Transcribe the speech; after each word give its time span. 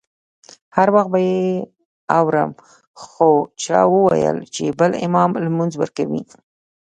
هر 0.75 0.87
وخت 0.95 1.09
به 1.13 1.19
یې 1.29 1.45
اورم 2.17 2.51
خو 3.03 3.29
چا 3.63 3.79
وویل 3.95 4.37
چې 4.53 4.63
بل 4.79 4.91
امام 5.07 5.31
لمونځ 5.45 5.73
ورکوي. 5.77 6.23